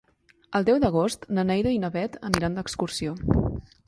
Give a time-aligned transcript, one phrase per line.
[0.59, 3.15] El deu d'agost na Neida i na Bet aniran d'excursió.